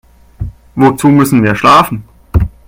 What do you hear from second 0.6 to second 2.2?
Wozu müssen wir schlafen?